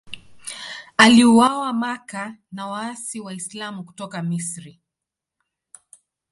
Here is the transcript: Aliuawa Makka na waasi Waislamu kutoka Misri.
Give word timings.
Aliuawa 0.97 1.73
Makka 1.73 2.35
na 2.51 2.67
waasi 2.67 3.19
Waislamu 3.19 3.83
kutoka 3.83 4.21
Misri. 4.23 4.81